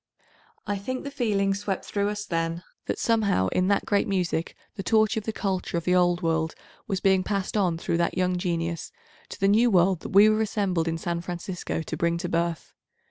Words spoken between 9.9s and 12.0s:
that we were assembled in San Francisco to